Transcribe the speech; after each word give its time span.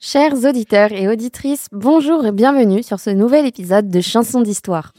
Chers 0.00 0.44
auditeurs 0.44 0.92
et 0.92 1.08
auditrices, 1.08 1.66
bonjour 1.72 2.24
et 2.24 2.30
bienvenue 2.30 2.84
sur 2.84 3.00
ce 3.00 3.10
nouvel 3.10 3.46
épisode 3.46 3.90
de 3.90 4.00
Chansons 4.00 4.42
d'Histoire. 4.42 4.92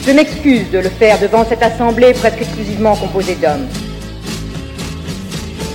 Je 0.00 0.12
m'excuse 0.12 0.70
de 0.70 0.78
le 0.78 0.88
faire 0.88 1.20
devant 1.20 1.44
cette 1.44 1.62
assemblée 1.62 2.14
presque 2.14 2.40
exclusivement 2.40 2.96
composée 2.96 3.34
d'hommes. 3.34 3.68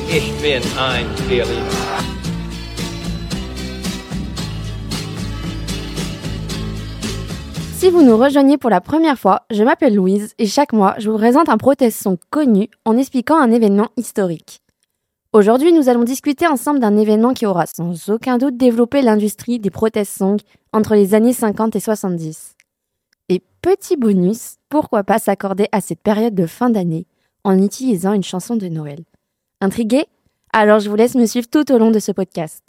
Ich 0.09 0.33
bin 0.41 0.61
ein 0.79 1.05
Berliner. 1.29 2.16
Si 7.77 7.91
vous 7.91 8.01
nous 8.01 8.17
rejoignez 8.17 8.57
pour 8.57 8.71
la 8.71 8.81
première 8.81 9.19
fois, 9.19 9.43
je 9.51 9.63
m'appelle 9.63 9.93
Louise 9.93 10.33
et 10.39 10.47
chaque 10.47 10.73
mois, 10.73 10.95
je 10.97 11.11
vous 11.11 11.17
présente 11.19 11.47
un 11.47 11.57
protest-son 11.57 12.17
connu 12.31 12.69
en 12.85 12.97
expliquant 12.97 13.39
un 13.39 13.51
événement 13.51 13.89
historique. 13.97 14.63
Aujourd'hui, 15.31 15.71
nous 15.71 15.87
allons 15.87 16.03
discuter 16.03 16.47
ensemble 16.47 16.79
d'un 16.79 16.97
événement 16.97 17.35
qui 17.35 17.45
aura 17.45 17.67
sans 17.67 18.09
aucun 18.09 18.39
doute 18.39 18.57
développé 18.57 19.03
l'industrie 19.03 19.59
des 19.59 19.69
protest-songs 19.69 20.39
entre 20.73 20.95
les 20.95 21.13
années 21.13 21.33
50 21.33 21.75
et 21.75 21.79
70. 21.79 22.55
Et 23.29 23.43
petit 23.61 23.95
bonus, 23.95 24.55
pourquoi 24.69 25.03
pas 25.03 25.19
s'accorder 25.19 25.67
à 25.71 25.79
cette 25.79 26.01
période 26.01 26.33
de 26.33 26.47
fin 26.47 26.71
d'année 26.71 27.05
en 27.43 27.61
utilisant 27.61 28.13
une 28.13 28.23
chanson 28.23 28.55
de 28.55 28.69
Noël 28.69 29.03
Intrigué 29.61 30.07
Alors 30.51 30.79
je 30.79 30.89
vous 30.89 30.95
laisse 30.95 31.13
me 31.13 31.27
suivre 31.27 31.47
tout 31.47 31.71
au 31.71 31.77
long 31.77 31.91
de 31.91 31.99
ce 31.99 32.11
podcast. 32.11 32.63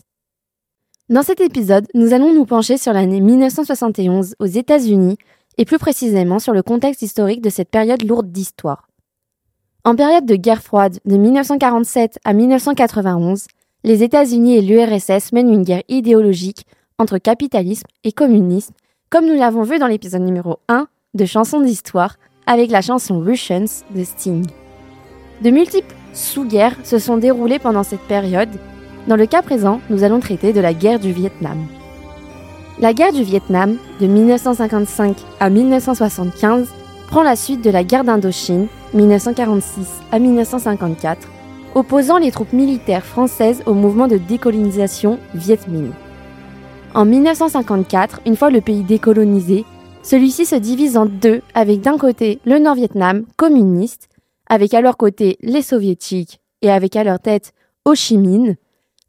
Dans 1.09 1.23
cet 1.23 1.41
épisode, 1.41 1.87
nous 1.95 2.12
allons 2.12 2.35
nous 2.35 2.45
pencher 2.45 2.77
sur 2.77 2.93
l'année 2.93 3.23
1971 3.23 4.35
aux 4.41 4.45
États-Unis 4.45 5.16
et 5.57 5.65
plus 5.65 5.79
précisément 5.79 6.38
sur 6.38 6.52
le 6.52 6.63
contexte 6.63 7.01
historique 7.01 7.41
de 7.41 7.49
cette 7.49 7.71
période 7.71 8.07
lourde 8.07 8.30
d'histoire. 8.30 8.88
En 9.85 9.97
période 9.97 10.27
de 10.27 10.37
guerre 10.37 10.63
froide 10.63 10.99
de 11.07 11.16
1947 11.16 12.19
à 12.27 12.35
1991, 12.35 13.47
les 13.85 14.02
États-Unis 14.02 14.59
et 14.59 14.60
l'URSS 14.60 15.32
mènent 15.32 15.51
une 15.51 15.63
guerre 15.63 15.82
idéologique 15.88 16.66
entre 16.99 17.16
capitalisme 17.16 17.87
et 18.04 18.13
communisme, 18.13 18.75
comme 19.09 19.25
nous 19.25 19.38
l'avons 19.38 19.63
vu 19.63 19.79
dans 19.79 19.87
l'épisode 19.87 20.21
numéro 20.21 20.59
1 20.69 20.88
de 21.15 21.25
Chansons 21.25 21.63
d'histoire 21.63 22.16
avec 22.47 22.71
la 22.71 22.82
chanson 22.82 23.21
Russians 23.21 23.82
de 23.95 24.04
Sting. 24.04 24.47
De 25.43 25.49
multiples 25.49 25.95
sous-guerres 26.13 26.77
se 26.85 26.99
sont 26.99 27.16
déroulées 27.16 27.59
pendant 27.59 27.82
cette 27.82 28.07
période 28.09 28.51
dans 29.09 29.16
le 29.16 29.26
cas 29.26 29.40
présent, 29.40 29.80
nous 29.88 30.04
allons 30.04 30.20
traiter 30.20 30.52
de 30.52 30.60
la 30.60 30.74
guerre 30.74 31.01
du 31.01 31.12
Vietnam. 31.12 31.66
La 32.78 32.92
guerre 32.92 33.12
du 33.12 33.23
Vietnam, 33.23 33.78
de 34.01 34.06
1955 34.06 35.16
à 35.40 35.48
1975, 35.48 36.68
prend 37.09 37.23
la 37.23 37.34
suite 37.34 37.64
de 37.64 37.70
la 37.70 37.84
guerre 37.84 38.04
d'Indochine, 38.04 38.68
1946 38.92 39.86
à 40.12 40.18
1954, 40.18 41.26
opposant 41.74 42.18
les 42.18 42.30
troupes 42.30 42.52
militaires 42.52 43.04
françaises 43.04 43.62
au 43.64 43.73
mouvement 43.73 44.09
de 44.09 44.18
décolonisation 44.18 45.18
Viet 45.34 45.66
Minh. 45.68 45.92
En 46.95 47.06
1954, 47.06 48.20
une 48.26 48.36
fois 48.36 48.51
le 48.51 48.60
pays 48.60 48.82
décolonisé, 48.82 49.64
celui-ci 50.02 50.45
se 50.45 50.54
divise 50.54 50.98
en 50.98 51.06
deux 51.06 51.40
avec 51.54 51.80
d'un 51.80 51.96
côté 51.96 52.40
le 52.45 52.59
Nord-Vietnam 52.59 53.24
communiste, 53.36 54.09
avec 54.51 54.74
à 54.74 54.82
leur 54.82 54.98
côté 54.98 55.38
les 55.40 55.62
soviétiques 55.62 56.40
et 56.60 56.70
avec 56.70 56.95
à 56.95 57.04
leur 57.04 57.20
tête 57.20 57.52
Ho 57.86 57.95
Chi 57.95 58.18
Minh, 58.18 58.56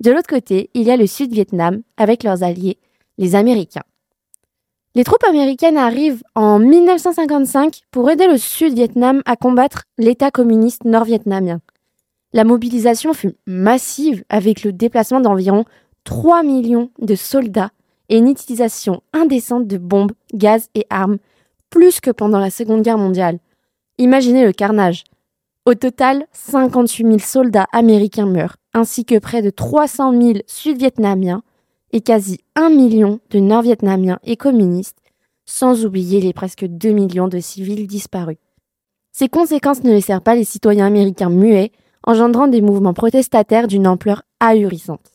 de 0.02 0.12
l'autre 0.12 0.30
côté, 0.30 0.70
il 0.74 0.84
y 0.84 0.92
a 0.92 0.98
le 0.98 1.08
Sud-Vietnam 1.08 1.82
avec 1.98 2.24
leurs 2.24 2.44
alliés, 2.44 2.78
les 3.18 3.36
Américains. 3.36 3.84
Les 4.96 5.04
troupes 5.04 5.24
américaines 5.24 5.78
arrivent 5.78 6.24
en 6.36 6.58
1955 6.58 7.82
pour 7.92 8.10
aider 8.10 8.28
le 8.28 8.38
Sud-Vietnam 8.38 9.22
à 9.26 9.36
combattre 9.36 9.84
l'État 9.98 10.32
communiste 10.32 10.84
nord-vietnamien. 10.84 11.62
La 12.34 12.44
mobilisation 12.44 13.14
fut 13.14 13.36
massive 13.46 14.24
avec 14.30 14.64
le 14.64 14.72
déplacement 14.72 15.20
d'environ 15.20 15.66
3 16.06 16.44
millions 16.44 16.92
de 17.00 17.16
soldats 17.16 17.72
et 18.10 18.18
une 18.18 18.30
utilisation 18.30 19.02
indécente 19.14 19.68
de 19.68 19.78
bombes, 19.78 20.14
gaz 20.34 20.70
et 20.76 20.86
armes, 20.90 21.18
plus 21.70 22.00
que 22.00 22.12
pendant 22.12 22.40
la 22.40 22.50
Seconde 22.50 22.82
Guerre 22.82 22.98
mondiale. 22.98 23.40
Imaginez 23.98 24.46
le 24.46 24.54
carnage. 24.54 25.04
Au 25.70 25.76
total, 25.76 26.26
58 26.34 27.06
000 27.06 27.20
soldats 27.20 27.68
américains 27.72 28.26
meurent, 28.26 28.56
ainsi 28.74 29.06
que 29.06 29.20
près 29.20 29.44
de 29.44 29.52
300 29.52 30.20
000 30.20 30.34
Sud-Vietnamiens 30.48 31.44
et 31.92 32.02
quasi 32.02 32.40
1 32.56 32.72
million 32.72 33.20
de 33.30 33.38
Nord-Vietnamiens 33.38 34.18
et 34.24 34.36
communistes, 34.36 34.98
sans 35.46 35.86
oublier 35.86 36.22
les 36.22 36.34
presque 36.34 36.66
2 36.66 36.90
millions 36.90 37.28
de 37.28 37.38
civils 37.38 37.86
disparus. 37.86 38.38
Ces 39.12 39.30
conséquences 39.30 39.84
ne 39.84 39.92
laissèrent 39.92 40.24
pas 40.24 40.34
les 40.34 40.44
citoyens 40.44 40.88
américains 40.88 41.30
muets, 41.30 41.72
engendrant 42.04 42.48
des 42.48 42.62
mouvements 42.62 42.96
protestataires 42.96 43.68
d'une 43.68 43.86
ampleur 43.86 44.24
ahurissante. 44.40 45.12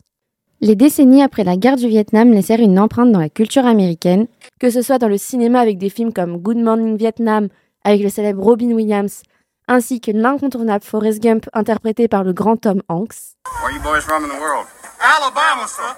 Les 0.60 0.76
décennies 0.76 1.24
après 1.24 1.42
la 1.42 1.56
guerre 1.56 1.74
du 1.74 1.88
Vietnam 1.88 2.30
laissèrent 2.30 2.60
une 2.60 2.78
empreinte 2.78 3.10
dans 3.10 3.18
la 3.18 3.28
culture 3.28 3.66
américaine, 3.66 4.28
que 4.60 4.70
ce 4.70 4.82
soit 4.82 4.98
dans 4.98 5.08
le 5.08 5.18
cinéma 5.18 5.58
avec 5.58 5.78
des 5.78 5.88
films 5.88 6.12
comme 6.12 6.36
Good 6.36 6.58
Morning 6.58 6.96
Vietnam, 6.96 7.48
avec 7.82 8.04
le 8.04 8.08
célèbre 8.08 8.40
Robin 8.40 8.70
Williams, 8.70 9.24
ainsi 9.68 10.00
que 10.00 10.10
l'incontournable 10.10 10.84
Forrest 10.84 11.22
Gump 11.22 11.46
interprété 11.52 12.08
par 12.08 12.24
le 12.24 12.32
grand 12.32 12.56
Tom 12.56 12.82
Hanks. 12.88 13.36
Where 13.62 13.74
you 13.74 13.80
boys 13.82 14.00
from 14.00 14.24
in 14.24 14.28
the 14.28 14.40
world? 14.40 14.66
Alabama, 15.00 15.66
sir. 15.66 15.96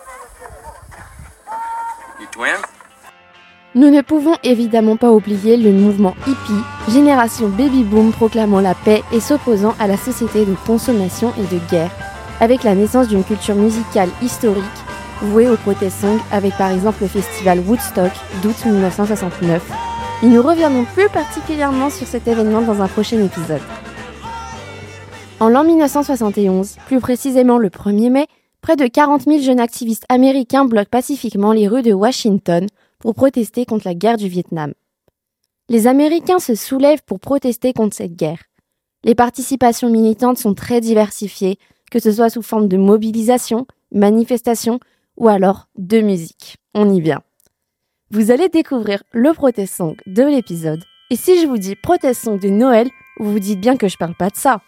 You 2.20 2.26
twins? 2.30 2.62
Nous 3.74 3.90
ne 3.90 4.00
pouvons 4.00 4.36
évidemment 4.42 4.96
pas 4.96 5.12
oublier 5.12 5.58
le 5.58 5.70
mouvement 5.70 6.14
hippie, 6.26 6.64
génération 6.88 7.48
baby 7.48 7.84
boom 7.84 8.10
proclamant 8.10 8.60
la 8.60 8.74
paix 8.74 9.02
et 9.12 9.20
s'opposant 9.20 9.74
à 9.78 9.86
la 9.86 9.98
société 9.98 10.46
de 10.46 10.54
consommation 10.66 11.32
et 11.38 11.54
de 11.54 11.60
guerre, 11.68 11.90
avec 12.40 12.62
la 12.62 12.74
naissance 12.74 13.08
d'une 13.08 13.24
culture 13.24 13.54
musicale 13.54 14.08
historique 14.22 14.64
vouée 15.20 15.48
au 15.48 15.56
protest-song 15.56 16.18
avec 16.32 16.56
par 16.56 16.70
exemple 16.70 17.02
le 17.02 17.08
festival 17.08 17.60
Woodstock 17.60 18.12
d'août 18.42 18.56
1969. 18.64 19.62
Et 20.22 20.28
nous 20.28 20.40
reviendrons 20.40 20.86
plus 20.94 21.10
particulièrement 21.10 21.90
sur 21.90 22.06
cet 22.06 22.26
événement 22.26 22.62
dans 22.62 22.80
un 22.80 22.88
prochain 22.88 23.22
épisode. 23.22 23.60
En 25.40 25.50
l'an 25.50 25.62
1971, 25.62 26.76
plus 26.86 27.00
précisément 27.00 27.58
le 27.58 27.68
1er 27.68 28.10
mai, 28.10 28.26
près 28.62 28.76
de 28.76 28.86
40 28.86 29.24
000 29.24 29.40
jeunes 29.40 29.60
activistes 29.60 30.06
américains 30.08 30.64
bloquent 30.64 30.88
pacifiquement 30.90 31.52
les 31.52 31.68
rues 31.68 31.82
de 31.82 31.92
Washington 31.92 32.66
pour 32.98 33.14
protester 33.14 33.66
contre 33.66 33.86
la 33.86 33.94
guerre 33.94 34.16
du 34.16 34.28
Vietnam. 34.28 34.72
Les 35.68 35.86
Américains 35.86 36.38
se 36.38 36.54
soulèvent 36.54 37.04
pour 37.04 37.20
protester 37.20 37.74
contre 37.74 37.96
cette 37.96 38.16
guerre. 38.16 38.42
Les 39.04 39.14
participations 39.14 39.90
militantes 39.90 40.38
sont 40.38 40.54
très 40.54 40.80
diversifiées, 40.80 41.58
que 41.90 41.98
ce 41.98 42.10
soit 42.10 42.30
sous 42.30 42.42
forme 42.42 42.68
de 42.68 42.78
mobilisation, 42.78 43.66
manifestation 43.92 44.80
ou 45.18 45.28
alors 45.28 45.68
de 45.76 46.00
musique. 46.00 46.56
On 46.74 46.90
y 46.90 47.02
vient. 47.02 47.20
Vous 48.12 48.30
allez 48.30 48.48
découvrir 48.48 49.02
le 49.10 49.32
protest 49.32 49.74
song 49.74 49.96
de 50.06 50.22
l'épisode. 50.22 50.80
Et 51.10 51.16
si 51.16 51.40
je 51.40 51.46
vous 51.48 51.58
dis 51.58 51.74
protest 51.74 52.22
song 52.22 52.38
de 52.38 52.48
Noël, 52.48 52.88
vous 53.18 53.32
vous 53.32 53.40
dites 53.40 53.60
bien 53.60 53.76
que 53.76 53.88
je 53.88 53.96
parle 53.96 54.14
pas 54.14 54.30
de 54.30 54.36
ça. 54.36 54.60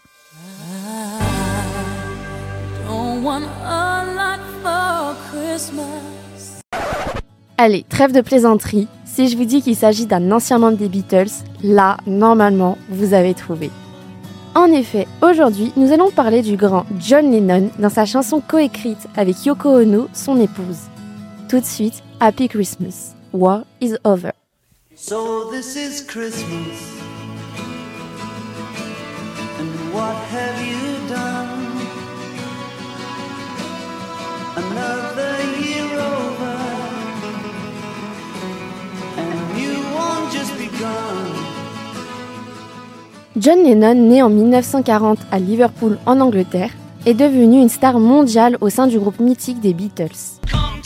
Allez, 7.59 7.85
trêve 7.89 8.11
de 8.11 8.21
plaisanterie. 8.23 8.89
Si 9.05 9.29
je 9.29 9.37
vous 9.37 9.45
dis 9.45 9.63
qu'il 9.63 9.77
s'agit 9.77 10.07
d'un 10.07 10.33
ancien 10.33 10.59
membre 10.59 10.79
des 10.79 10.89
Beatles, 10.89 11.31
là, 11.63 11.97
normalement, 12.09 12.77
vous 12.89 13.15
avez 13.15 13.35
trouvé. 13.35 13.71
En 14.57 14.67
effet, 14.73 15.07
aujourd'hui, 15.23 15.73
nous 15.77 15.93
allons 15.93 16.11
parler 16.11 16.43
du 16.43 16.57
grand 16.57 16.87
John 16.99 17.31
Lennon 17.31 17.71
dans 17.79 17.89
sa 17.89 18.05
chanson 18.05 18.41
coécrite 18.41 19.07
avec 19.17 19.47
Yoko 19.47 19.77
Ono, 19.77 20.09
son 20.13 20.41
épouse. 20.41 20.89
Tout 21.49 21.61
de 21.61 21.65
suite, 21.65 22.03
Happy 22.19 22.49
Christmas. 22.49 23.15
War 23.33 23.65
is 23.81 23.99
over. 24.05 24.33
So 24.97 25.51
this 25.51 25.77
is 25.77 26.03
Christmas. 26.03 26.81
And 29.59 29.93
what 29.93 30.17
have 30.33 30.57
you 30.67 31.09
done? 31.09 31.77
Another 34.57 35.37
year 35.61 35.93
over. 36.01 36.57
And 39.19 39.59
you 39.61 39.75
won't 39.93 40.33
just 40.33 40.57
begun. 40.57 41.35
John 43.37 43.63
Lennon, 43.63 43.95
né 43.95 44.23
en 44.23 44.31
1940 44.31 45.19
à 45.31 45.39
Liverpool 45.39 45.99
en 46.07 46.21
Angleterre, 46.21 46.71
est 47.05 47.15
devenu 47.15 47.61
une 47.61 47.69
star 47.69 48.01
mondiale 48.01 48.57
au 48.63 48.71
sein 48.71 48.87
du 48.87 48.99
groupe 48.99 49.21
mythique 49.21 49.61
des 49.61 49.75
Beatles. 49.75 50.41
Come 50.51 50.81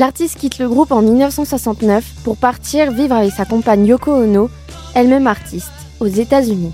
L'artiste 0.00 0.38
quitte 0.38 0.58
le 0.58 0.66
groupe 0.66 0.92
en 0.92 1.02
1969 1.02 2.22
pour 2.24 2.38
partir 2.38 2.90
vivre 2.90 3.14
avec 3.14 3.32
sa 3.32 3.44
compagne 3.44 3.84
Yoko 3.84 4.10
Ono, 4.10 4.48
elle-même 4.94 5.26
artiste, 5.26 5.70
aux 6.00 6.06
États-Unis. 6.06 6.72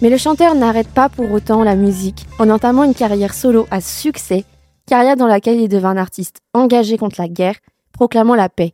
Mais 0.00 0.08
le 0.08 0.16
chanteur 0.16 0.54
n'arrête 0.54 0.88
pas 0.88 1.10
pour 1.10 1.30
autant 1.32 1.64
la 1.64 1.76
musique 1.76 2.24
en 2.38 2.48
entamant 2.48 2.84
une 2.84 2.94
carrière 2.94 3.34
solo 3.34 3.66
à 3.70 3.82
succès, 3.82 4.46
carrière 4.86 5.16
dans 5.16 5.26
laquelle 5.26 5.60
il 5.60 5.68
devint 5.68 5.90
un 5.90 5.96
artiste 5.98 6.38
engagé 6.54 6.96
contre 6.96 7.20
la 7.20 7.28
guerre, 7.28 7.56
proclamant 7.92 8.34
la 8.34 8.48
paix. 8.48 8.72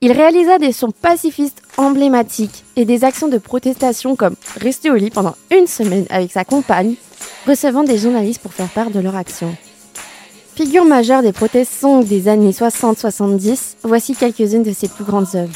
Il 0.00 0.12
réalisa 0.12 0.56
des 0.56 0.72
sons 0.72 0.90
pacifistes 0.90 1.60
emblématiques 1.76 2.64
et 2.76 2.86
des 2.86 3.04
actions 3.04 3.28
de 3.28 3.36
protestation 3.36 4.16
comme 4.16 4.36
rester 4.62 4.90
au 4.90 4.94
lit 4.94 5.10
pendant 5.10 5.36
une 5.50 5.66
semaine 5.66 6.06
avec 6.08 6.32
sa 6.32 6.46
compagne, 6.46 6.94
recevant 7.46 7.84
des 7.84 7.98
journalistes 7.98 8.40
pour 8.40 8.54
faire 8.54 8.70
part 8.70 8.88
de 8.88 9.00
leur 9.00 9.14
action. 9.14 9.54
Figure 10.54 10.84
majeure 10.84 11.22
des 11.22 11.32
protestes 11.32 11.72
songs 11.80 12.04
des 12.04 12.28
années 12.28 12.52
60-70, 12.52 13.74
voici 13.82 14.14
quelques-unes 14.14 14.62
de 14.62 14.72
ses 14.72 14.86
plus 14.86 15.02
grandes 15.02 15.34
œuvres. 15.34 15.52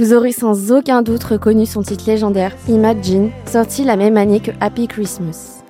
Vous 0.00 0.14
aurez 0.14 0.32
sans 0.32 0.72
aucun 0.72 1.02
doute 1.02 1.24
reconnu 1.24 1.66
son 1.66 1.82
titre 1.82 2.04
légendaire 2.06 2.56
Imagine, 2.70 3.30
sorti 3.44 3.84
la 3.84 3.96
même 3.96 4.16
année 4.16 4.40
que 4.40 4.50
Happy 4.58 4.88
Christmas. 4.88 5.62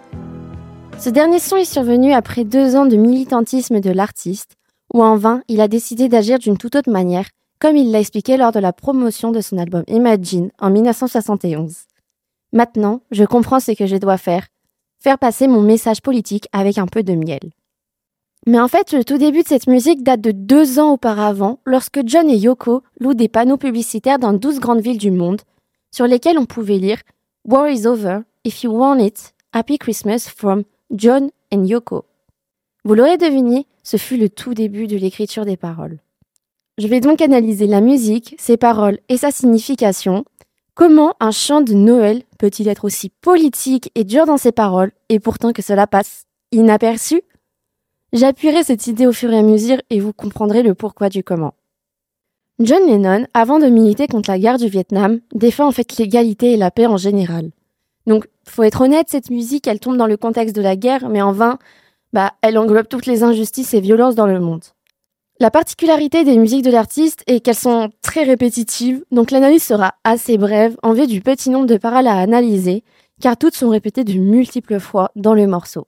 Ce 1.00 1.10
dernier 1.10 1.40
son 1.40 1.56
est 1.56 1.64
survenu 1.64 2.12
après 2.12 2.44
deux 2.44 2.76
ans 2.76 2.86
de 2.86 2.94
militantisme 2.94 3.80
de 3.80 3.90
l'artiste, 3.90 4.52
où 4.94 5.02
en 5.02 5.16
vain 5.16 5.42
il 5.48 5.60
a 5.60 5.66
décidé 5.66 6.08
d'agir 6.08 6.38
d'une 6.38 6.56
toute 6.56 6.76
autre 6.76 6.92
manière, 6.92 7.28
comme 7.58 7.74
il 7.74 7.90
l'a 7.90 7.98
expliqué 7.98 8.36
lors 8.36 8.52
de 8.52 8.60
la 8.60 8.72
promotion 8.72 9.32
de 9.32 9.40
son 9.40 9.58
album 9.58 9.82
Imagine 9.88 10.52
en 10.60 10.70
1971. 10.70 11.74
Maintenant, 12.52 13.00
je 13.10 13.24
comprends 13.24 13.58
ce 13.58 13.72
que 13.72 13.86
je 13.86 13.96
dois 13.96 14.16
faire, 14.16 14.46
faire 15.02 15.18
passer 15.18 15.48
mon 15.48 15.60
message 15.60 16.02
politique 16.02 16.46
avec 16.52 16.78
un 16.78 16.86
peu 16.86 17.02
de 17.02 17.14
miel. 17.14 17.50
Mais 18.46 18.58
en 18.58 18.68
fait, 18.68 18.92
le 18.92 19.04
tout 19.04 19.18
début 19.18 19.42
de 19.42 19.48
cette 19.48 19.66
musique 19.66 20.02
date 20.02 20.22
de 20.22 20.32
deux 20.32 20.78
ans 20.78 20.92
auparavant, 20.92 21.60
lorsque 21.66 22.00
John 22.04 22.28
et 22.30 22.36
Yoko 22.36 22.82
louent 22.98 23.14
des 23.14 23.28
panneaux 23.28 23.58
publicitaires 23.58 24.18
dans 24.18 24.32
12 24.32 24.60
grandes 24.60 24.80
villes 24.80 24.98
du 24.98 25.10
monde, 25.10 25.42
sur 25.90 26.06
lesquels 26.06 26.38
on 26.38 26.46
pouvait 26.46 26.78
lire 26.78 27.00
War 27.46 27.68
is 27.68 27.86
over, 27.86 28.20
if 28.44 28.62
you 28.62 28.72
want 28.72 28.98
it, 28.98 29.34
Happy 29.52 29.78
Christmas 29.78 30.28
from 30.34 30.64
John 30.90 31.30
and 31.52 31.64
Yoko. 31.64 32.04
Vous 32.84 32.94
l'aurez 32.94 33.18
deviné, 33.18 33.66
ce 33.82 33.98
fut 33.98 34.16
le 34.16 34.28
tout 34.30 34.54
début 34.54 34.86
de 34.86 34.96
l'écriture 34.96 35.44
des 35.44 35.56
paroles. 35.56 35.98
Je 36.78 36.86
vais 36.86 37.00
donc 37.00 37.20
analyser 37.20 37.66
la 37.66 37.82
musique, 37.82 38.34
ses 38.38 38.56
paroles 38.56 39.00
et 39.10 39.18
sa 39.18 39.30
signification. 39.30 40.24
Comment 40.74 41.14
un 41.20 41.30
chant 41.30 41.60
de 41.60 41.74
Noël 41.74 42.22
peut-il 42.38 42.68
être 42.68 42.86
aussi 42.86 43.10
politique 43.10 43.90
et 43.94 44.04
dur 44.04 44.24
dans 44.24 44.38
ses 44.38 44.52
paroles, 44.52 44.92
et 45.10 45.20
pourtant 45.20 45.52
que 45.52 45.60
cela 45.60 45.86
passe 45.86 46.24
inaperçu? 46.52 47.20
J'appuierai 48.12 48.64
cette 48.64 48.88
idée 48.88 49.06
au 49.06 49.12
fur 49.12 49.32
et 49.32 49.38
à 49.38 49.42
mesure 49.42 49.78
et 49.88 50.00
vous 50.00 50.12
comprendrez 50.12 50.64
le 50.64 50.74
pourquoi 50.74 51.08
du 51.08 51.22
comment. 51.22 51.54
John 52.58 52.84
Lennon, 52.86 53.26
avant 53.34 53.58
de 53.60 53.66
militer 53.66 54.08
contre 54.08 54.30
la 54.30 54.38
guerre 54.38 54.58
du 54.58 54.66
Vietnam, 54.66 55.20
défend 55.32 55.68
en 55.68 55.72
fait 55.72 55.96
l'égalité 55.96 56.52
et 56.52 56.56
la 56.56 56.72
paix 56.72 56.86
en 56.86 56.96
général. 56.96 57.50
Donc, 58.06 58.26
faut 58.44 58.64
être 58.64 58.80
honnête, 58.80 59.06
cette 59.08 59.30
musique, 59.30 59.68
elle 59.68 59.78
tombe 59.78 59.96
dans 59.96 60.08
le 60.08 60.16
contexte 60.16 60.56
de 60.56 60.60
la 60.60 60.74
guerre, 60.74 61.08
mais 61.08 61.22
en 61.22 61.30
vain, 61.30 61.58
bah, 62.12 62.32
elle 62.42 62.58
englobe 62.58 62.88
toutes 62.88 63.06
les 63.06 63.22
injustices 63.22 63.74
et 63.74 63.80
violences 63.80 64.16
dans 64.16 64.26
le 64.26 64.40
monde. 64.40 64.64
La 65.38 65.50
particularité 65.50 66.24
des 66.24 66.36
musiques 66.36 66.64
de 66.64 66.70
l'artiste 66.70 67.22
est 67.28 67.40
qu'elles 67.40 67.54
sont 67.54 67.90
très 68.02 68.24
répétitives, 68.24 69.04
donc 69.10 69.30
l'analyse 69.30 69.62
sera 69.62 69.94
assez 70.04 70.36
brève 70.36 70.76
en 70.82 70.92
vue 70.92 71.06
du 71.06 71.20
petit 71.20 71.48
nombre 71.48 71.66
de 71.66 71.76
paroles 71.76 72.08
à 72.08 72.18
analyser, 72.18 72.82
car 73.22 73.36
toutes 73.36 73.54
sont 73.54 73.70
répétées 73.70 74.04
de 74.04 74.18
multiples 74.18 74.80
fois 74.80 75.12
dans 75.14 75.32
le 75.32 75.46
morceau. 75.46 75.86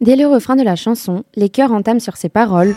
Dès 0.00 0.16
le 0.16 0.26
refrain 0.26 0.56
de 0.56 0.62
la 0.62 0.76
chanson, 0.76 1.24
les 1.36 1.48
chœurs 1.48 1.72
entament 1.72 2.00
sur 2.00 2.16
ces 2.16 2.28
paroles 2.28 2.74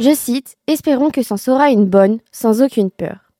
Je 0.00 0.14
cite 0.14 0.56
Espérons 0.66 1.10
que 1.10 1.22
s'en 1.22 1.36
sera 1.38 1.70
une 1.70 1.86
bonne, 1.86 2.18
sans 2.30 2.62
aucune 2.62 2.90
peur. 2.90 3.32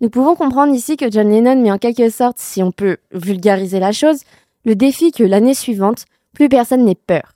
Nous 0.00 0.10
pouvons 0.10 0.36
comprendre 0.36 0.72
ici 0.72 0.96
que 0.96 1.10
John 1.10 1.28
Lennon 1.28 1.60
met 1.60 1.72
en 1.72 1.78
quelque 1.78 2.08
sorte, 2.08 2.38
si 2.38 2.62
on 2.62 2.72
peut 2.72 2.98
vulgariser 3.12 3.80
la 3.80 3.90
chose, 3.90 4.20
le 4.64 4.76
défi 4.76 5.12
que 5.12 5.24
l'année 5.24 5.54
suivante, 5.54 6.04
plus 6.32 6.48
personne 6.48 6.84
n'ait 6.84 6.94
peur. 6.94 7.32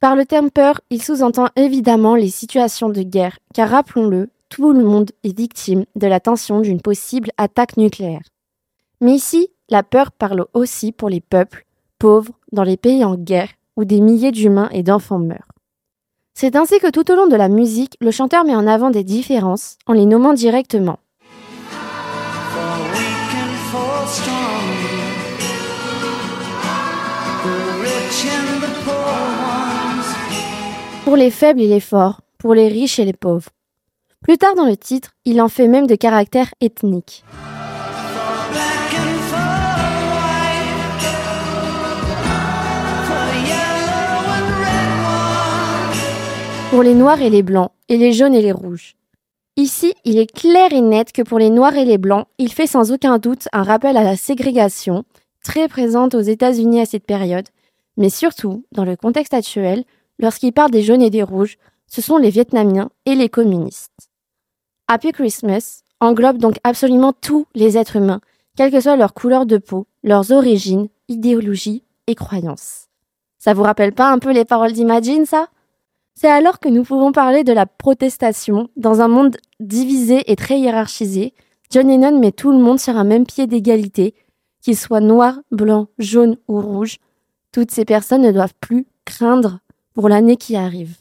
Par 0.00 0.16
le 0.16 0.24
terme 0.24 0.50
peur, 0.50 0.80
il 0.90 1.02
sous-entend 1.02 1.48
évidemment 1.56 2.14
les 2.14 2.30
situations 2.30 2.88
de 2.88 3.02
guerre, 3.02 3.38
car 3.52 3.68
rappelons-le, 3.68 4.30
tout 4.48 4.72
le 4.72 4.82
monde 4.82 5.10
est 5.24 5.36
victime 5.36 5.84
de 5.94 6.06
la 6.06 6.20
tension 6.20 6.60
d'une 6.60 6.80
possible 6.80 7.30
attaque 7.36 7.76
nucléaire. 7.76 8.22
Mais 9.00 9.12
ici, 9.12 9.48
la 9.68 9.82
peur 9.82 10.12
parle 10.12 10.46
aussi 10.54 10.92
pour 10.92 11.08
les 11.08 11.20
peuples 11.20 11.64
pauvres 11.98 12.32
dans 12.52 12.62
les 12.62 12.76
pays 12.76 13.04
en 13.04 13.16
guerre 13.16 13.50
où 13.76 13.84
des 13.84 14.00
milliers 14.00 14.32
d'humains 14.32 14.68
et 14.72 14.82
d'enfants 14.82 15.18
meurent. 15.18 15.52
C'est 16.34 16.56
ainsi 16.56 16.78
que 16.78 16.90
tout 16.90 17.10
au 17.10 17.16
long 17.16 17.26
de 17.26 17.36
la 17.36 17.48
musique, 17.48 17.96
le 18.00 18.10
chanteur 18.10 18.44
met 18.44 18.54
en 18.54 18.66
avant 18.66 18.90
des 18.90 19.04
différences 19.04 19.76
en 19.86 19.92
les 19.92 20.06
nommant 20.06 20.34
directement. 20.34 20.98
Pour 31.04 31.16
les 31.16 31.30
faibles 31.30 31.60
et 31.60 31.68
les 31.68 31.80
forts, 31.80 32.20
pour 32.38 32.54
les 32.54 32.68
riches 32.68 32.98
et 32.98 33.04
les 33.04 33.12
pauvres. 33.12 33.50
Plus 34.28 34.36
tard 34.36 34.54
dans 34.54 34.66
le 34.66 34.76
titre, 34.76 35.12
il 35.24 35.40
en 35.40 35.48
fait 35.48 35.68
même 35.68 35.86
de 35.86 35.94
caractère 35.94 36.52
ethnique. 36.60 37.24
Pour 46.68 46.82
les 46.82 46.92
noirs 46.92 47.22
et 47.22 47.30
les 47.30 47.42
blancs, 47.42 47.70
et 47.88 47.96
les 47.96 48.12
jaunes 48.12 48.34
et 48.34 48.42
les 48.42 48.52
rouges. 48.52 48.96
Ici, 49.56 49.94
il 50.04 50.18
est 50.18 50.30
clair 50.30 50.74
et 50.74 50.82
net 50.82 51.12
que 51.12 51.22
pour 51.22 51.38
les 51.38 51.48
noirs 51.48 51.76
et 51.76 51.86
les 51.86 51.96
blancs, 51.96 52.26
il 52.36 52.52
fait 52.52 52.66
sans 52.66 52.92
aucun 52.92 53.16
doute 53.16 53.48
un 53.54 53.62
rappel 53.62 53.96
à 53.96 54.04
la 54.04 54.16
ségrégation, 54.16 55.04
très 55.42 55.68
présente 55.68 56.14
aux 56.14 56.20
États-Unis 56.20 56.82
à 56.82 56.84
cette 56.84 57.06
période, 57.06 57.48
mais 57.96 58.10
surtout, 58.10 58.66
dans 58.72 58.84
le 58.84 58.94
contexte 58.94 59.32
actuel, 59.32 59.84
lorsqu'il 60.18 60.52
parle 60.52 60.70
des 60.70 60.82
jaunes 60.82 61.00
et 61.00 61.08
des 61.08 61.22
rouges, 61.22 61.56
ce 61.86 62.02
sont 62.02 62.18
les 62.18 62.28
Vietnamiens 62.28 62.90
et 63.06 63.14
les 63.14 63.30
communistes. 63.30 64.07
Happy 64.90 65.12
Christmas 65.12 65.82
englobe 66.00 66.38
donc 66.38 66.56
absolument 66.64 67.12
tous 67.12 67.46
les 67.54 67.76
êtres 67.76 67.96
humains, 67.96 68.22
quelle 68.56 68.72
que 68.72 68.80
soit 68.80 68.96
leur 68.96 69.12
couleur 69.12 69.44
de 69.44 69.58
peau, 69.58 69.86
leurs 70.02 70.32
origines, 70.32 70.88
idéologies 71.08 71.84
et 72.06 72.14
croyances. 72.14 72.86
Ça 73.38 73.52
vous 73.52 73.64
rappelle 73.64 73.92
pas 73.92 74.10
un 74.10 74.18
peu 74.18 74.32
les 74.32 74.46
paroles 74.46 74.72
d'Imagine, 74.72 75.26
ça? 75.26 75.48
C'est 76.14 76.30
alors 76.30 76.58
que 76.58 76.70
nous 76.70 76.84
pouvons 76.84 77.12
parler 77.12 77.44
de 77.44 77.52
la 77.52 77.66
protestation. 77.66 78.70
Dans 78.76 79.02
un 79.02 79.08
monde 79.08 79.36
divisé 79.60 80.32
et 80.32 80.36
très 80.36 80.58
hiérarchisé, 80.58 81.34
John 81.70 81.86
Lennon 81.86 82.18
met 82.18 82.32
tout 82.32 82.50
le 82.50 82.58
monde 82.58 82.80
sur 82.80 82.96
un 82.96 83.04
même 83.04 83.26
pied 83.26 83.46
d'égalité, 83.46 84.14
qu'ils 84.62 84.78
soient 84.78 85.00
noirs, 85.00 85.38
blancs, 85.50 85.88
jaunes 85.98 86.38
ou 86.48 86.62
rouges. 86.62 86.96
Toutes 87.52 87.70
ces 87.70 87.84
personnes 87.84 88.22
ne 88.22 88.32
doivent 88.32 88.54
plus 88.58 88.86
craindre 89.04 89.60
pour 89.92 90.08
l'année 90.08 90.36
qui 90.36 90.56
arrive. 90.56 90.96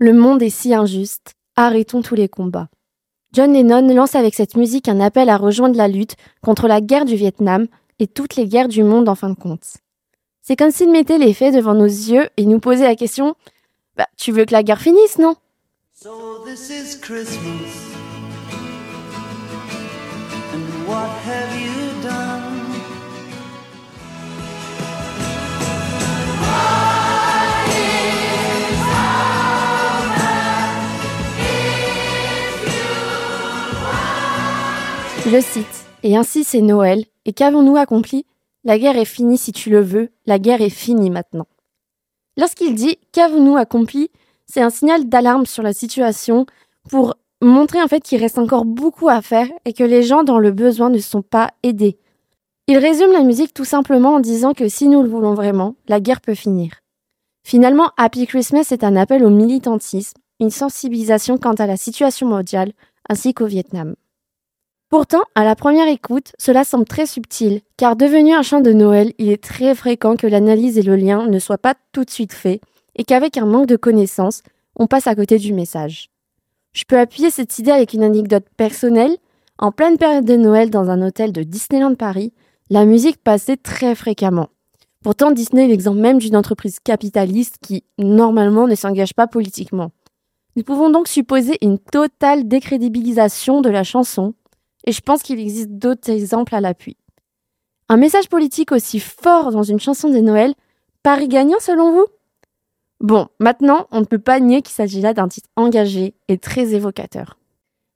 Le 0.00 0.12
monde 0.12 0.40
est 0.44 0.50
si 0.50 0.72
injuste, 0.74 1.34
arrêtons 1.56 2.02
tous 2.02 2.14
les 2.14 2.28
combats. 2.28 2.68
John 3.32 3.52
Lennon 3.52 3.92
lance 3.92 4.14
avec 4.14 4.32
cette 4.36 4.56
musique 4.56 4.88
un 4.88 5.00
appel 5.00 5.28
à 5.28 5.36
rejoindre 5.36 5.76
la 5.76 5.88
lutte 5.88 6.14
contre 6.40 6.68
la 6.68 6.80
guerre 6.80 7.04
du 7.04 7.16
Vietnam 7.16 7.66
et 7.98 8.06
toutes 8.06 8.36
les 8.36 8.46
guerres 8.46 8.68
du 8.68 8.84
monde 8.84 9.08
en 9.08 9.16
fin 9.16 9.28
de 9.28 9.34
compte. 9.34 9.78
C'est 10.40 10.54
comme 10.54 10.70
s'il 10.70 10.92
mettait 10.92 11.18
les 11.18 11.34
faits 11.34 11.52
devant 11.52 11.74
nos 11.74 11.84
yeux 11.84 12.28
et 12.36 12.46
nous 12.46 12.60
posait 12.60 12.86
la 12.86 12.94
question 12.94 13.34
Bah, 13.96 14.06
tu 14.16 14.30
veux 14.30 14.44
que 14.44 14.52
la 14.52 14.62
guerre 14.62 14.80
finisse, 14.80 15.18
non? 15.18 15.34
Je 35.30 35.42
cite 35.42 35.84
Et 36.04 36.16
ainsi 36.16 36.42
c'est 36.42 36.62
Noël, 36.62 37.04
et 37.26 37.34
qu'avons-nous 37.34 37.76
accompli? 37.76 38.24
La 38.64 38.78
guerre 38.78 38.96
est 38.96 39.04
finie 39.04 39.36
si 39.36 39.52
tu 39.52 39.68
le 39.68 39.80
veux, 39.80 40.08
la 40.24 40.38
guerre 40.38 40.62
est 40.62 40.70
finie 40.70 41.10
maintenant. 41.10 41.46
Lorsqu'il 42.38 42.74
dit 42.74 42.96
qu'avons-nous 43.12 43.58
accompli, 43.58 44.10
c'est 44.46 44.62
un 44.62 44.70
signal 44.70 45.06
d'alarme 45.06 45.44
sur 45.44 45.62
la 45.62 45.74
situation 45.74 46.46
pour 46.88 47.16
montrer 47.42 47.82
en 47.82 47.88
fait 47.88 48.00
qu'il 48.00 48.18
reste 48.22 48.38
encore 48.38 48.64
beaucoup 48.64 49.10
à 49.10 49.20
faire 49.20 49.48
et 49.66 49.74
que 49.74 49.84
les 49.84 50.02
gens 50.02 50.22
dans 50.22 50.38
le 50.38 50.50
besoin 50.50 50.88
ne 50.88 50.98
sont 50.98 51.22
pas 51.22 51.50
aidés. 51.62 51.98
Il 52.66 52.78
résume 52.78 53.12
la 53.12 53.22
musique 53.22 53.52
tout 53.52 53.66
simplement 53.66 54.14
en 54.14 54.20
disant 54.20 54.54
que 54.54 54.68
si 54.70 54.88
nous 54.88 55.02
le 55.02 55.10
voulons 55.10 55.34
vraiment, 55.34 55.74
la 55.88 56.00
guerre 56.00 56.22
peut 56.22 56.34
finir. 56.34 56.72
Finalement, 57.44 57.90
Happy 57.98 58.26
Christmas 58.26 58.68
est 58.70 58.82
un 58.82 58.96
appel 58.96 59.22
au 59.26 59.30
militantisme, 59.30 60.16
une 60.40 60.50
sensibilisation 60.50 61.36
quant 61.36 61.54
à 61.54 61.66
la 61.66 61.76
situation 61.76 62.26
mondiale 62.26 62.72
ainsi 63.10 63.34
qu'au 63.34 63.46
Vietnam. 63.46 63.94
Pourtant, 64.88 65.20
à 65.34 65.44
la 65.44 65.54
première 65.54 65.86
écoute, 65.86 66.32
cela 66.38 66.64
semble 66.64 66.86
très 66.86 67.04
subtil, 67.04 67.60
car 67.76 67.94
devenu 67.94 68.32
un 68.32 68.40
chant 68.40 68.62
de 68.62 68.72
Noël, 68.72 69.12
il 69.18 69.28
est 69.28 69.42
très 69.42 69.74
fréquent 69.74 70.16
que 70.16 70.26
l'analyse 70.26 70.78
et 70.78 70.82
le 70.82 70.96
lien 70.96 71.26
ne 71.26 71.38
soient 71.38 71.58
pas 71.58 71.74
tout 71.92 72.06
de 72.06 72.10
suite 72.10 72.32
faits, 72.32 72.62
et 72.96 73.04
qu'avec 73.04 73.36
un 73.36 73.44
manque 73.44 73.66
de 73.66 73.76
connaissances, 73.76 74.42
on 74.76 74.86
passe 74.86 75.06
à 75.06 75.14
côté 75.14 75.36
du 75.36 75.52
message. 75.52 76.08
Je 76.72 76.84
peux 76.88 76.98
appuyer 76.98 77.28
cette 77.28 77.58
idée 77.58 77.70
avec 77.70 77.92
une 77.92 78.02
anecdote 78.02 78.46
personnelle. 78.56 79.14
En 79.58 79.72
pleine 79.72 79.98
période 79.98 80.24
de 80.24 80.36
Noël 80.36 80.70
dans 80.70 80.88
un 80.88 81.02
hôtel 81.02 81.32
de 81.32 81.42
Disneyland 81.42 81.94
Paris, 81.94 82.32
la 82.70 82.86
musique 82.86 83.22
passait 83.22 83.58
très 83.58 83.94
fréquemment. 83.94 84.48
Pourtant, 85.02 85.32
Disney 85.32 85.64
est 85.64 85.68
l'exemple 85.68 85.98
même 85.98 86.18
d'une 86.18 86.36
entreprise 86.36 86.80
capitaliste 86.80 87.56
qui, 87.60 87.84
normalement, 87.98 88.66
ne 88.66 88.74
s'engage 88.74 89.12
pas 89.12 89.26
politiquement. 89.26 89.90
Nous 90.56 90.62
pouvons 90.62 90.88
donc 90.88 91.08
supposer 91.08 91.58
une 91.60 91.78
totale 91.78 92.48
décrédibilisation 92.48 93.60
de 93.60 93.68
la 93.68 93.84
chanson, 93.84 94.34
et 94.88 94.92
je 94.92 95.02
pense 95.02 95.22
qu'il 95.22 95.38
existe 95.38 95.68
d'autres 95.68 96.10
exemples 96.10 96.54
à 96.54 96.62
l'appui. 96.62 96.96
Un 97.90 97.98
message 97.98 98.30
politique 98.30 98.72
aussi 98.72 99.00
fort 99.00 99.50
dans 99.52 99.62
une 99.62 99.78
chanson 99.78 100.08
de 100.08 100.18
Noël, 100.18 100.54
Paris 101.02 101.28
gagnant 101.28 101.58
selon 101.60 101.92
vous? 101.92 102.06
Bon, 103.00 103.28
maintenant, 103.38 103.86
on 103.90 104.00
ne 104.00 104.06
peut 104.06 104.18
pas 104.18 104.40
nier 104.40 104.62
qu'il 104.62 104.72
s'agit 104.72 105.02
là 105.02 105.12
d'un 105.12 105.28
titre 105.28 105.50
engagé 105.56 106.14
et 106.28 106.38
très 106.38 106.72
évocateur. 106.72 107.38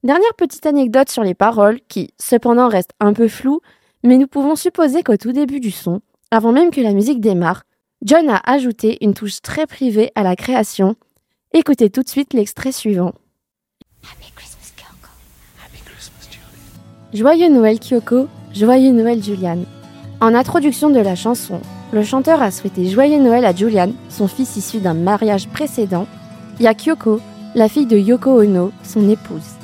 Dernière 0.05 0.35
petite 0.37 0.67
anecdote 0.67 1.09
sur 1.09 1.23
les 1.23 1.33
paroles, 1.33 1.81
qui 1.89 2.13
cependant 2.21 2.69
reste 2.69 2.93
un 3.01 3.15
peu 3.15 3.27
floue, 3.27 3.63
mais 4.03 4.19
nous 4.19 4.27
pouvons 4.27 4.55
supposer 4.55 5.03
qu'au 5.03 5.17
tout 5.17 5.33
début 5.33 5.61
du 5.61 5.71
son, 5.71 6.03
avant 6.31 6.53
même 6.53 6.71
que 6.71 6.83
la 6.83 6.93
musique 6.93 7.23
démarre, 7.23 7.63
John 8.05 8.29
a 8.29 8.43
ajouté 8.45 9.03
une 9.03 9.15
touche 9.15 9.41
très 9.41 9.67
privée 9.67 10.13
à 10.15 10.23
la 10.23 10.37
création 10.37 10.97
Écoutez 11.55 11.89
tout 11.89 12.03
de 12.03 12.09
suite 12.11 12.35
l'extrait 12.35 12.73
suivant. 12.73 13.15
Joyeux 17.15 17.51
Noël 17.51 17.79
Kyoko, 17.79 18.27
joyeux 18.55 18.91
Noël 18.91 19.23
Julian. 19.23 19.59
En 20.23 20.35
introduction 20.35 20.89
de 20.89 20.99
la 20.99 21.15
chanson, 21.15 21.61
le 21.93 22.03
chanteur 22.05 22.41
a 22.41 22.51
souhaité 22.51 22.89
joyeux 22.89 23.19
Noël 23.19 23.45
à 23.45 23.55
Julian, 23.55 23.91
son 24.09 24.29
fils 24.29 24.57
issu 24.57 24.79
d'un 24.79 24.95
mariage 24.95 25.47
précédent, 25.49 26.07
et 26.59 26.67
à 26.67 26.73
Kyoko, 26.73 27.21
la 27.55 27.69
fille 27.69 27.85
de 27.85 27.99
Yoko 27.99 28.41
Ono, 28.41 28.73
son 28.83 29.11
épouse. 29.11 29.59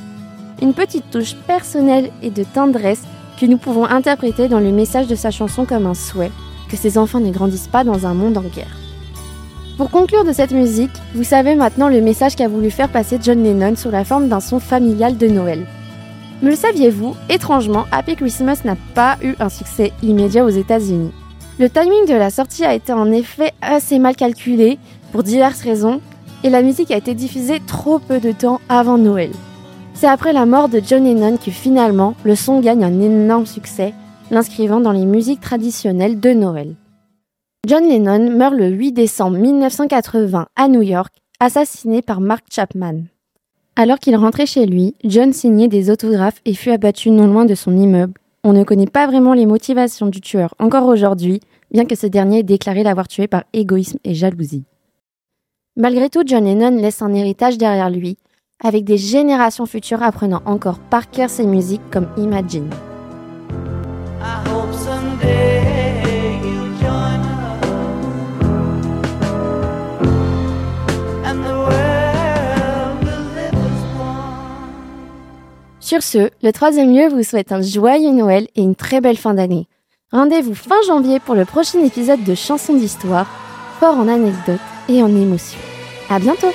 Une 0.60 0.74
petite 0.74 1.10
touche 1.10 1.36
personnelle 1.46 2.10
et 2.22 2.28
de 2.28 2.44
tendresse 2.44 3.04
que 3.40 3.46
nous 3.46 3.56
pouvons 3.56 3.86
interpréter 3.86 4.48
dans 4.48 4.60
le 4.60 4.70
message 4.70 5.06
de 5.06 5.14
sa 5.14 5.30
chanson 5.30 5.64
comme 5.64 5.86
un 5.86 5.94
souhait 5.94 6.32
que 6.70 6.76
ses 6.76 6.98
enfants 6.98 7.20
ne 7.20 7.32
grandissent 7.32 7.68
pas 7.68 7.82
dans 7.82 8.04
un 8.04 8.12
monde 8.12 8.36
en 8.36 8.42
guerre. 8.42 8.76
Pour 9.78 9.90
conclure 9.90 10.24
de 10.26 10.34
cette 10.34 10.52
musique, 10.52 10.90
vous 11.14 11.24
savez 11.24 11.54
maintenant 11.54 11.88
le 11.88 12.02
message 12.02 12.36
qu'a 12.36 12.46
voulu 12.46 12.70
faire 12.70 12.90
passer 12.90 13.18
John 13.22 13.42
Lennon 13.42 13.74
sous 13.74 13.90
la 13.90 14.04
forme 14.04 14.28
d'un 14.28 14.40
son 14.40 14.60
familial 14.60 15.16
de 15.16 15.28
Noël. 15.28 15.66
Me 16.40 16.50
le 16.50 16.56
saviez-vous 16.56 17.16
Étrangement, 17.28 17.86
Happy 17.90 18.14
Christmas 18.14 18.60
n'a 18.64 18.76
pas 18.94 19.18
eu 19.22 19.34
un 19.40 19.48
succès 19.48 19.92
immédiat 20.04 20.44
aux 20.44 20.50
États-Unis. 20.50 21.10
Le 21.58 21.68
timing 21.68 22.06
de 22.06 22.14
la 22.14 22.30
sortie 22.30 22.64
a 22.64 22.74
été 22.74 22.92
en 22.92 23.10
effet 23.10 23.52
assez 23.60 23.98
mal 23.98 24.14
calculé 24.14 24.78
pour 25.10 25.24
diverses 25.24 25.62
raisons 25.62 26.00
et 26.44 26.50
la 26.50 26.62
musique 26.62 26.92
a 26.92 26.96
été 26.96 27.14
diffusée 27.14 27.60
trop 27.66 27.98
peu 27.98 28.20
de 28.20 28.30
temps 28.30 28.60
avant 28.68 28.98
Noël. 28.98 29.32
C'est 29.94 30.06
après 30.06 30.32
la 30.32 30.46
mort 30.46 30.68
de 30.68 30.80
John 30.80 31.02
Lennon 31.02 31.38
que 31.38 31.50
finalement 31.50 32.14
le 32.22 32.36
son 32.36 32.60
gagne 32.60 32.84
un 32.84 33.00
énorme 33.00 33.46
succès, 33.46 33.92
l'inscrivant 34.30 34.78
dans 34.78 34.92
les 34.92 35.06
musiques 35.06 35.40
traditionnelles 35.40 36.20
de 36.20 36.30
Noël. 36.30 36.76
John 37.66 37.82
Lennon 37.82 38.30
meurt 38.30 38.54
le 38.54 38.68
8 38.68 38.92
décembre 38.92 39.38
1980 39.38 40.46
à 40.54 40.68
New 40.68 40.82
York, 40.82 41.12
assassiné 41.40 42.00
par 42.00 42.20
Mark 42.20 42.44
Chapman. 42.48 43.02
Alors 43.80 44.00
qu'il 44.00 44.16
rentrait 44.16 44.44
chez 44.44 44.66
lui, 44.66 44.96
John 45.04 45.32
signait 45.32 45.68
des 45.68 45.88
autographes 45.88 46.40
et 46.44 46.54
fut 46.54 46.72
abattu 46.72 47.12
non 47.12 47.28
loin 47.28 47.44
de 47.44 47.54
son 47.54 47.76
immeuble. 47.76 48.14
On 48.42 48.52
ne 48.52 48.64
connaît 48.64 48.88
pas 48.88 49.06
vraiment 49.06 49.34
les 49.34 49.46
motivations 49.46 50.08
du 50.08 50.20
tueur 50.20 50.52
encore 50.58 50.86
aujourd'hui, 50.86 51.38
bien 51.70 51.84
que 51.84 51.94
ce 51.94 52.08
dernier 52.08 52.40
ait 52.40 52.42
déclaré 52.42 52.82
l'avoir 52.82 53.06
tué 53.06 53.28
par 53.28 53.44
égoïsme 53.52 53.98
et 54.02 54.14
jalousie. 54.14 54.64
Malgré 55.76 56.10
tout, 56.10 56.24
John 56.26 56.44
Lennon 56.44 56.76
laisse 56.76 57.02
un 57.02 57.14
héritage 57.14 57.56
derrière 57.56 57.88
lui, 57.88 58.18
avec 58.64 58.82
des 58.82 58.98
générations 58.98 59.64
futures 59.64 60.02
apprenant 60.02 60.42
encore 60.44 60.80
par 60.80 61.08
cœur 61.08 61.30
ses 61.30 61.46
musiques 61.46 61.88
comme 61.92 62.08
Imagine. 62.16 62.68
I 64.20 64.47
Sur 75.88 76.02
ce, 76.02 76.28
le 76.42 76.52
troisième 76.52 76.94
lieu 76.94 77.08
vous 77.08 77.22
souhaite 77.22 77.50
un 77.50 77.62
joyeux 77.62 78.10
Noël 78.10 78.46
et 78.56 78.60
une 78.60 78.74
très 78.74 79.00
belle 79.00 79.16
fin 79.16 79.32
d'année. 79.32 79.68
Rendez-vous 80.12 80.54
fin 80.54 80.76
janvier 80.86 81.18
pour 81.18 81.34
le 81.34 81.46
prochain 81.46 81.82
épisode 81.82 82.22
de 82.24 82.34
Chansons 82.34 82.74
d'Histoire, 82.74 83.26
fort 83.80 83.96
en 83.96 84.06
anecdotes 84.06 84.60
et 84.90 85.02
en 85.02 85.08
émotions. 85.08 85.58
À 86.10 86.18
bientôt! 86.18 86.52